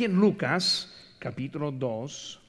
[0.00, 2.40] aquí en Lucas, capítulo 2,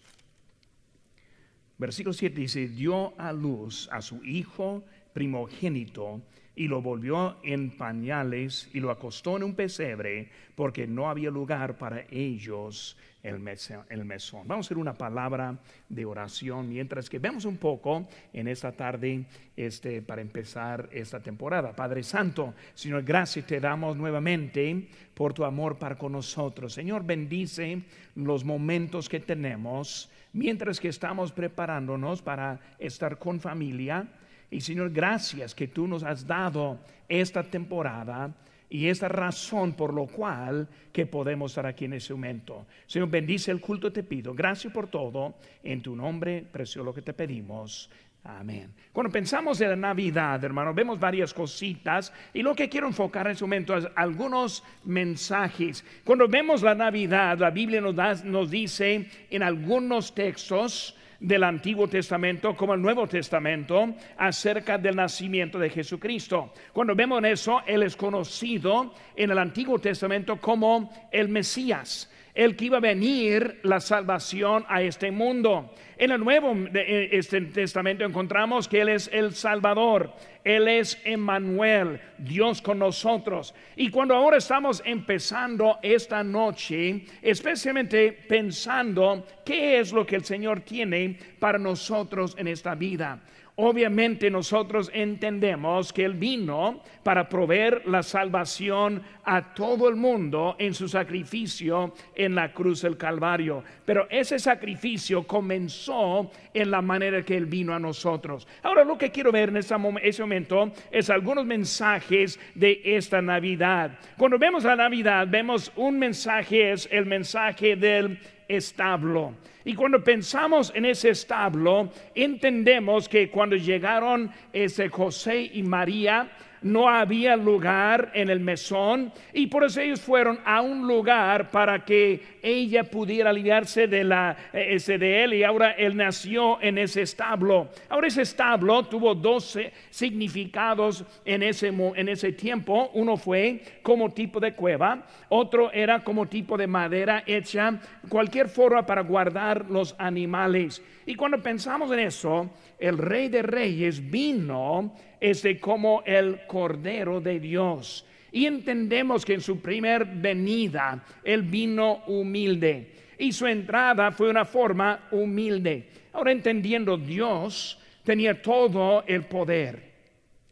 [1.77, 6.21] versículo 7 dice, dio a luz a su hijo primogénito
[6.55, 11.78] y lo volvió en pañales y lo acostó en un pesebre porque no había lugar
[11.78, 14.47] para ellos el, mesón.
[14.47, 19.26] Vamos a hacer una palabra de oración mientras que vemos un poco en esta tarde
[19.55, 21.75] este, para empezar esta temporada.
[21.75, 26.73] Padre Santo, Señor, gracias te damos nuevamente por tu amor para con nosotros.
[26.73, 27.84] Señor, bendice
[28.16, 34.08] los momentos que tenemos mientras que estamos preparándonos para estar con familia.
[34.52, 38.36] Y Señor, gracias que tú nos has dado esta temporada
[38.70, 42.68] y esta razón por lo cual que podemos estar aquí en ese momento.
[42.86, 44.34] Señor, bendice el culto, te pido.
[44.34, 45.36] Gracias por todo.
[45.64, 47.90] En tu nombre, precioso lo que te pedimos.
[48.23, 48.72] Amén.
[48.94, 53.34] Cuando pensamos en la Navidad, hermano, vemos varias cositas y lo que quiero enfocar en
[53.34, 55.84] ese momento es algunos mensajes.
[56.04, 62.55] Cuando vemos la Navidad, la Biblia nos, nos dice en algunos textos, del Antiguo Testamento
[62.55, 66.52] como el Nuevo Testamento acerca del nacimiento de Jesucristo.
[66.73, 72.66] Cuando vemos eso, Él es conocido en el Antiguo Testamento como el Mesías el que
[72.66, 75.74] iba a venir la salvación a este mundo.
[75.98, 82.62] En el Nuevo este Testamento encontramos que Él es el Salvador, Él es Emmanuel, Dios
[82.62, 83.54] con nosotros.
[83.76, 90.62] Y cuando ahora estamos empezando esta noche, especialmente pensando qué es lo que el Señor
[90.62, 93.22] tiene para nosotros en esta vida.
[93.64, 100.73] Obviamente nosotros entendemos que Él vino para proveer la salvación a todo el mundo en
[100.73, 103.64] su sacrificio en la cruz del Calvario.
[103.86, 108.48] Pero ese sacrificio comenzó en la manera que Él vino a nosotros.
[108.64, 113.92] Ahora lo que quiero ver en ese momento es algunos mensajes de esta Navidad.
[114.18, 118.18] Cuando vemos la Navidad, vemos un mensaje, es el mensaje del
[118.55, 119.33] establo.
[119.63, 126.89] Y cuando pensamos en ese establo, entendemos que cuando llegaron ese José y María, no
[126.89, 132.22] había lugar en el mesón y por eso ellos fueron a un lugar para que
[132.41, 137.69] ella pudiera aliviarse de, la, eh, él y ahora él nació en ese establo.
[137.89, 139.57] Ahora ese establo tuvo dos
[139.89, 142.91] significados en ese, en ese tiempo.
[142.93, 147.79] Uno fue como tipo de cueva, otro era como tipo de madera hecha
[148.09, 150.81] cualquier forma para guardar los animales.
[151.05, 157.40] Y cuando pensamos en eso, el rey de reyes vino este como el cordero de
[157.40, 158.06] Dios.
[158.34, 164.46] Y entendemos que en su primer venida él vino humilde y su entrada fue una
[164.46, 165.88] forma humilde.
[166.12, 169.92] Ahora entendiendo Dios tenía todo el poder.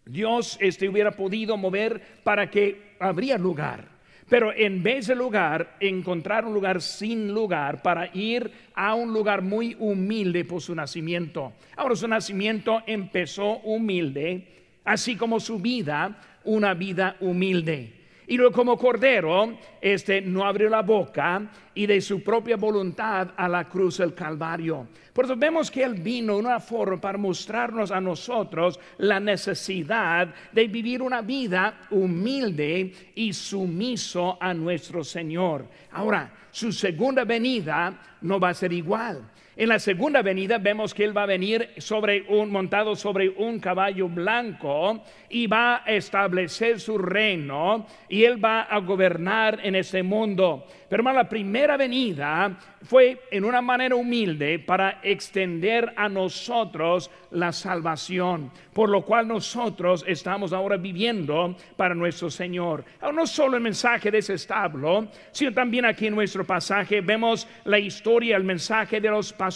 [0.05, 3.99] Dios este hubiera podido mover para que habría lugar.
[4.29, 9.41] Pero en vez de lugar, encontrar un lugar sin lugar para ir a un lugar
[9.41, 11.53] muy humilde por su nacimiento.
[11.75, 17.99] Ahora su nacimiento empezó humilde, así como su vida, una vida humilde.
[18.29, 23.49] Y luego como cordero, este no abrió la boca y de su propia voluntad a
[23.49, 24.87] la cruz del Calvario.
[25.11, 30.67] Por eso vemos que Él vino una forma para mostrarnos a nosotros la necesidad de
[30.67, 35.65] vivir una vida humilde y sumiso a nuestro Señor.
[35.91, 39.23] Ahora, su segunda venida no va a ser igual.
[39.59, 43.59] En la segunda venida vemos que él va a venir sobre un montado sobre un
[43.59, 50.01] caballo blanco y va a establecer su reino y él va a gobernar en ese
[50.01, 50.63] mundo.
[50.87, 57.51] Pero hermano, la primera venida fue en una manera humilde para extender a nosotros la
[57.51, 62.85] salvación, por lo cual nosotros estamos ahora viviendo para nuestro Señor.
[63.13, 67.77] no solo el mensaje de ese establo, sino también aquí en nuestro pasaje vemos la
[67.77, 69.48] historia, el mensaje de los pastores.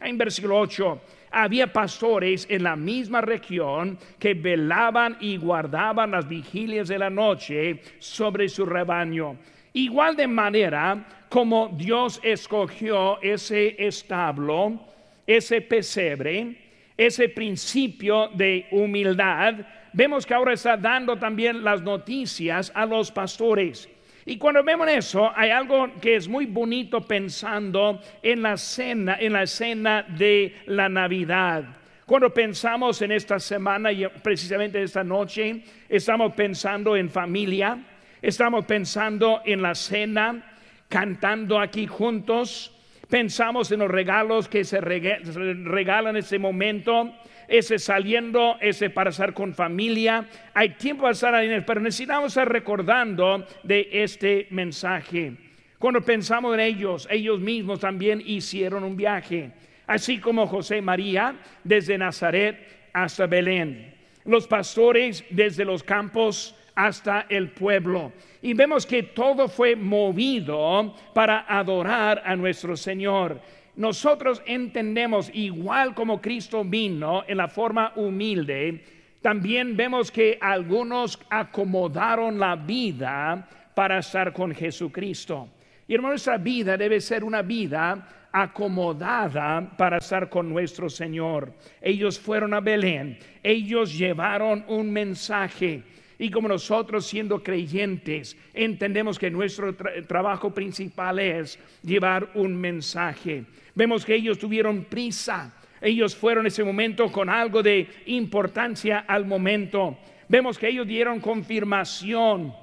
[0.00, 1.00] En versículo 8
[1.30, 7.80] había pastores en la misma región que velaban y guardaban las vigilias de la noche
[7.98, 9.36] sobre su rebaño.
[9.72, 14.78] Igual de manera como Dios escogió ese establo,
[15.26, 16.58] ese pesebre,
[16.96, 19.54] ese principio de humildad,
[19.94, 23.88] vemos que ahora está dando también las noticias a los pastores.
[24.24, 29.32] Y cuando vemos eso, hay algo que es muy bonito pensando en la cena, en
[29.32, 31.64] la escena de la Navidad.
[32.06, 37.78] Cuando pensamos en esta semana y precisamente esta noche, estamos pensando en familia,
[38.22, 40.44] Estamos pensando en la cena,
[40.88, 42.70] cantando aquí juntos.
[43.12, 47.14] Pensamos en los regalos que se regalan en ese momento,
[47.46, 50.26] ese saliendo, ese para estar con familia.
[50.54, 55.34] Hay tiempo para estar ahí, pero necesitamos estar recordando de este mensaje.
[55.78, 59.50] Cuando pensamos en ellos, ellos mismos también hicieron un viaje,
[59.86, 63.94] así como José y María desde Nazaret hasta Belén.
[64.24, 68.12] Los pastores desde los campos hasta el pueblo.
[68.40, 73.40] Y vemos que todo fue movido para adorar a nuestro Señor.
[73.76, 78.84] Nosotros entendemos, igual como Cristo vino en la forma humilde,
[79.22, 85.48] también vemos que algunos acomodaron la vida para estar con Jesucristo.
[85.86, 91.52] Y nuestra vida debe ser una vida acomodada para estar con nuestro Señor.
[91.80, 95.82] Ellos fueron a Belén, ellos llevaron un mensaje.
[96.18, 99.74] Y como nosotros siendo creyentes, entendemos que nuestro
[100.06, 103.44] trabajo principal es llevar un mensaje.
[103.74, 105.54] Vemos que ellos tuvieron prisa.
[105.80, 109.98] Ellos fueron ese momento con algo de importancia al momento.
[110.28, 112.54] Vemos que ellos dieron confirmación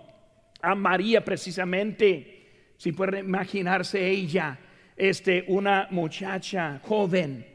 [0.62, 2.40] a María precisamente
[2.80, 4.58] si puede imaginarse ella,
[4.96, 7.46] este, una muchacha joven,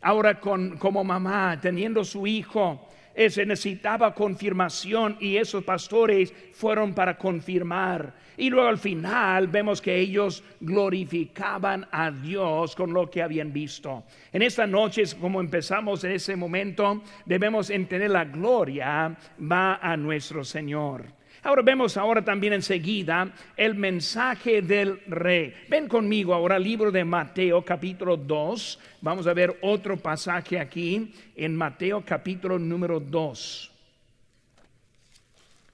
[0.00, 7.16] ahora con, como mamá, teniendo su hijo, se necesitaba confirmación y esos pastores fueron para
[7.16, 8.14] confirmar.
[8.36, 14.04] Y luego al final vemos que ellos glorificaban a Dios con lo que habían visto.
[14.32, 20.44] En esta noche, como empezamos en ese momento, debemos entender la gloria va a nuestro
[20.44, 21.21] Señor.
[21.44, 25.52] Ahora vemos ahora también enseguida el mensaje del rey.
[25.68, 28.78] Ven conmigo ahora al libro de Mateo capítulo 2.
[29.00, 33.72] Vamos a ver otro pasaje aquí en Mateo capítulo número 2.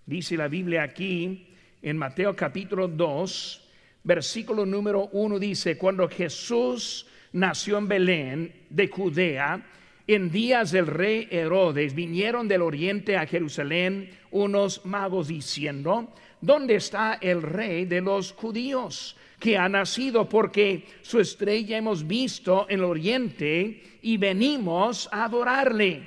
[0.07, 1.49] Dice la Biblia aquí
[1.83, 3.69] en Mateo capítulo 2,
[4.05, 9.63] versículo número 1 dice, cuando Jesús nació en Belén de Judea,
[10.09, 16.09] en días del rey Herodes vinieron del oriente a Jerusalén unos magos diciendo,
[16.41, 19.17] ¿dónde está el rey de los judíos?
[19.39, 26.03] que ha nacido porque su estrella hemos visto en el oriente y venimos a adorarle.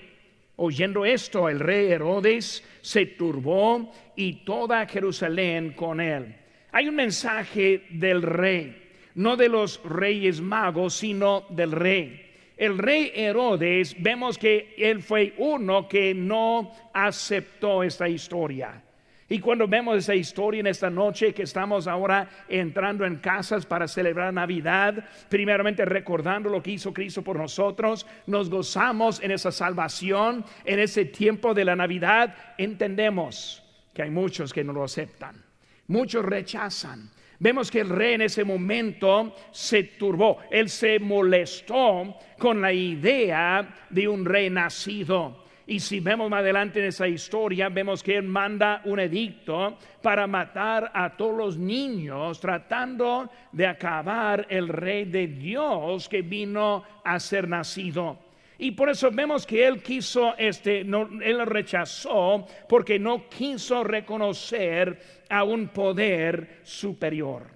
[0.57, 6.35] Oyendo esto, el rey Herodes se turbó y toda Jerusalén con él.
[6.73, 8.75] Hay un mensaje del rey,
[9.15, 12.30] no de los reyes magos, sino del rey
[12.61, 18.83] el rey Herodes, vemos que él fue uno que no aceptó esta historia.
[19.27, 23.87] Y cuando vemos esa historia en esta noche que estamos ahora entrando en casas para
[23.87, 30.45] celebrar Navidad, primeramente recordando lo que hizo Cristo por nosotros, nos gozamos en esa salvación,
[30.63, 35.43] en ese tiempo de la Navidad, entendemos que hay muchos que no lo aceptan,
[35.87, 37.09] muchos rechazan,
[37.41, 43.67] Vemos que el rey en ese momento se turbó, él se molestó con la idea
[43.89, 45.45] de un rey nacido.
[45.65, 50.27] Y si vemos más adelante en esa historia, vemos que él manda un edicto para
[50.27, 57.19] matar a todos los niños, tratando de acabar el rey de Dios que vino a
[57.19, 58.19] ser nacido.
[58.61, 65.23] Y por eso vemos que él quiso, este, no, él rechazó porque no quiso reconocer
[65.29, 67.47] a un poder superior.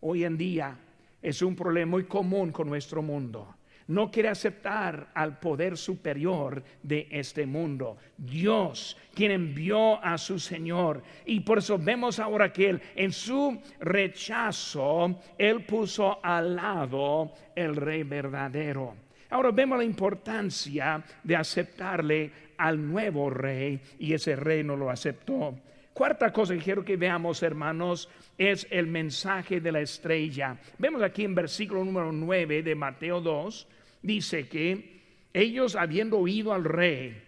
[0.00, 0.74] Hoy en día
[1.20, 3.54] es un problema muy común con nuestro mundo
[3.88, 7.98] no quiere aceptar al poder superior de este mundo.
[8.16, 11.04] Dios, quien envió a su Señor.
[11.24, 17.76] Y por eso vemos ahora que él, en su rechazo, él puso al lado el
[17.76, 19.05] rey verdadero.
[19.30, 25.54] Ahora vemos la importancia de aceptarle al nuevo rey y ese rey no lo aceptó.
[25.92, 30.58] Cuarta cosa que quiero que veamos, hermanos, es el mensaje de la estrella.
[30.78, 33.66] Vemos aquí en versículo número 9 de Mateo 2,
[34.02, 35.00] dice que
[35.32, 37.22] ellos habiendo oído al rey,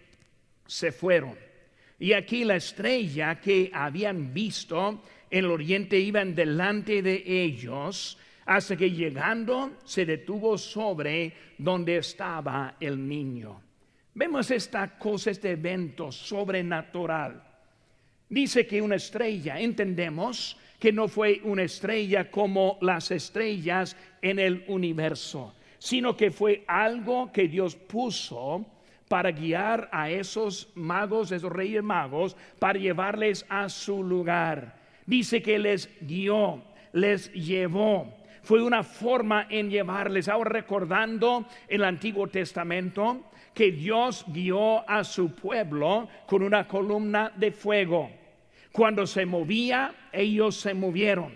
[0.67, 1.35] se fueron.
[1.97, 8.75] Y aquí la estrella que habían visto en el oriente iban delante de ellos hasta
[8.75, 13.61] que llegando se detuvo sobre donde estaba el niño.
[14.13, 17.43] Vemos esta cosa, este evento sobrenatural.
[18.27, 24.63] Dice que una estrella, entendemos que no fue una estrella como las estrellas en el
[24.67, 28.65] universo, sino que fue algo que Dios puso
[29.07, 34.79] para guiar a esos magos, esos reyes magos, para llevarles a su lugar.
[35.05, 40.27] Dice que les guió, les llevó fue una forma en llevarles.
[40.27, 47.51] Ahora recordando el Antiguo Testamento que Dios guió a su pueblo con una columna de
[47.51, 48.09] fuego.
[48.71, 51.33] Cuando se movía, ellos se movieron.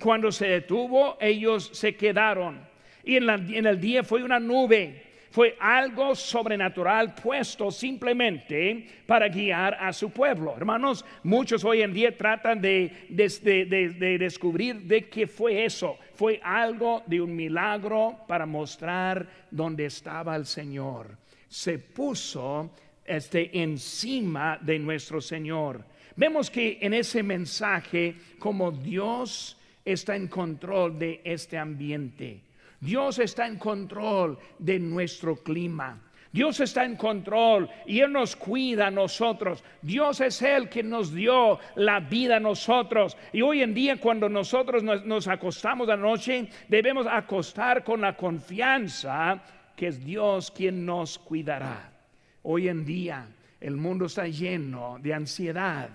[0.00, 2.60] Cuando se detuvo, ellos se quedaron.
[3.04, 9.74] Y en, en el día fue una nube Fue algo sobrenatural puesto simplemente para guiar
[9.80, 10.54] a su pueblo.
[10.56, 15.98] Hermanos, muchos hoy en día tratan de, de descubrir de qué fue eso.
[16.14, 21.18] Fue algo de un milagro para mostrar dónde estaba el Señor.
[21.48, 22.70] Se puso
[23.04, 25.84] este, encima de nuestro Señor.
[26.14, 32.43] Vemos que en ese mensaje, como Dios está en control de este ambiente,
[32.84, 35.98] Dios está en control de nuestro clima.
[36.30, 39.64] Dios está en control y Él nos cuida a nosotros.
[39.80, 43.16] Dios es el que nos dio la vida a nosotros.
[43.32, 48.16] Y hoy en día cuando nosotros nos, nos acostamos la noche, debemos acostar con la
[48.16, 49.42] confianza
[49.74, 51.90] que es Dios quien nos cuidará.
[52.42, 53.26] Hoy en día
[53.60, 55.88] el mundo está lleno de ansiedad,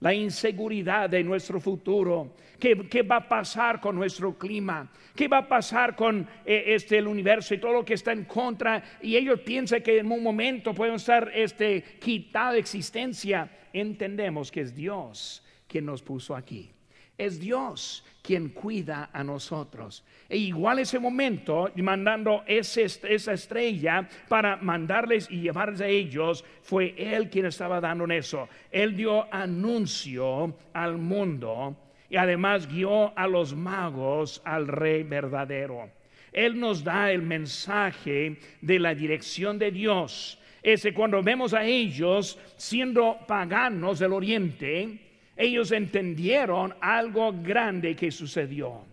[0.00, 2.34] la inseguridad de nuestro futuro.
[2.58, 4.90] ¿Qué, va a pasar con nuestro clima?
[5.14, 8.24] ¿Qué va a pasar con eh, este, el universo y todo lo que está en
[8.24, 8.82] contra?
[9.00, 13.50] Y ellos piensan que en un momento pueden estar este, quitado de existencia.
[13.72, 16.70] Entendemos que es Dios quien nos puso aquí.
[17.20, 20.02] Es Dios quien cuida a nosotros.
[20.26, 27.28] E igual ese momento, mandando esa estrella para mandarles y llevarles a ellos, fue Él
[27.28, 28.48] quien estaba dando eso.
[28.70, 31.76] Él dio anuncio al mundo
[32.08, 35.90] y además guió a los magos al rey verdadero.
[36.32, 40.38] Él nos da el mensaje de la dirección de Dios.
[40.62, 45.09] Ese cuando vemos a ellos siendo paganos del oriente,
[45.40, 48.84] ellos entendieron algo grande que sucedió.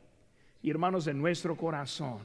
[0.62, 2.20] Y hermanos, en nuestro corazón,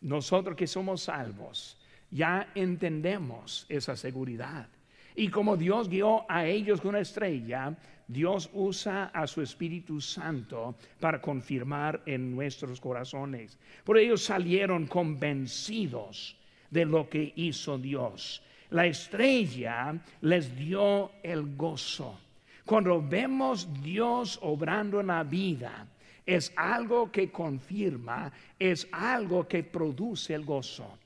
[0.00, 1.78] nosotros que somos salvos,
[2.10, 4.68] ya entendemos esa seguridad.
[5.14, 7.76] Y como Dios guió a ellos con una estrella,
[8.08, 13.58] Dios usa a su Espíritu Santo para confirmar en nuestros corazones.
[13.84, 16.36] Por ellos salieron convencidos
[16.70, 18.42] de lo que hizo Dios.
[18.70, 22.18] La estrella les dio el gozo.
[22.64, 25.86] Cuando vemos Dios obrando en la vida,
[26.24, 30.98] es algo que confirma, es algo que produce el gozo.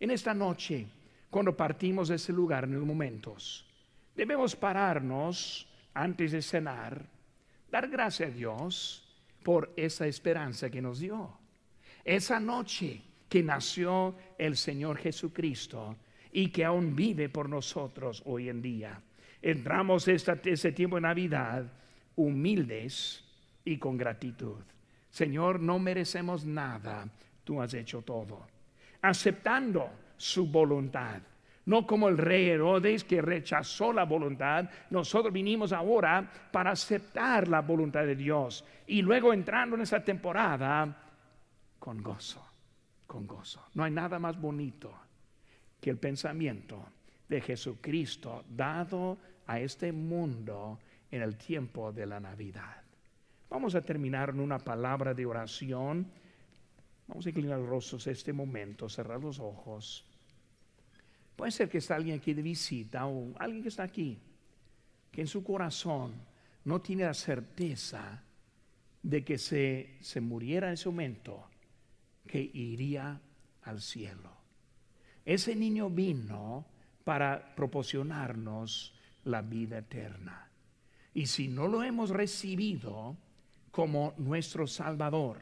[0.00, 0.86] En esta noche,
[1.30, 3.64] cuando partimos de ese lugar en los momentos,
[4.16, 7.06] debemos pararnos antes de cenar,
[7.70, 9.04] dar gracias a Dios
[9.44, 11.38] por esa esperanza que nos dio.
[12.04, 15.96] Esa noche que nació el Señor Jesucristo
[16.32, 19.00] y que aún vive por nosotros hoy en día
[19.44, 21.66] entramos esta, ese tiempo de Navidad
[22.16, 23.22] humildes
[23.62, 24.62] y con gratitud.
[25.10, 27.06] Señor, no merecemos nada,
[27.44, 28.46] tú has hecho todo.
[29.02, 31.20] Aceptando su voluntad.
[31.66, 37.60] No como el rey Herodes que rechazó la voluntad, nosotros vinimos ahora para aceptar la
[37.60, 40.94] voluntad de Dios y luego entrando en esa temporada
[41.78, 42.46] con gozo,
[43.06, 43.62] con gozo.
[43.74, 44.92] No hay nada más bonito
[45.80, 46.86] que el pensamiento
[47.28, 50.78] de Jesucristo dado a este mundo
[51.10, 52.82] en el tiempo de la Navidad.
[53.48, 56.10] Vamos a terminar en una palabra de oración.
[57.06, 60.04] Vamos a inclinar los rostros este momento, cerrar los ojos.
[61.36, 64.18] Puede ser que está alguien aquí de visita o alguien que está aquí,
[65.10, 66.14] que en su corazón
[66.64, 68.22] no tiene la certeza
[69.02, 71.44] de que se, se muriera en ese momento,
[72.26, 73.20] que iría
[73.62, 74.30] al cielo.
[75.24, 76.66] Ese niño vino
[77.04, 78.94] para proporcionarnos
[79.24, 80.48] la vida eterna.
[81.12, 83.16] Y si no lo hemos recibido
[83.70, 85.38] como nuestro Salvador,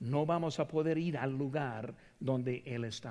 [0.00, 3.08] no vamos a poder ir al lugar donde Él está